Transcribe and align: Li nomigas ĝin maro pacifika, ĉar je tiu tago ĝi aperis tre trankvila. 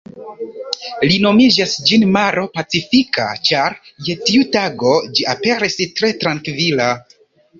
Li 1.09 1.17
nomigas 1.25 1.73
ĝin 1.89 2.05
maro 2.15 2.45
pacifika, 2.55 3.27
ĉar 3.49 3.77
je 4.09 4.15
tiu 4.29 4.47
tago 4.57 4.93
ĝi 5.19 5.27
aperis 5.35 5.77
tre 6.01 6.13
trankvila. 6.25 6.89